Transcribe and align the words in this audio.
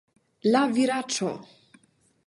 la 0.55 0.63
viraĉo! 0.79 1.31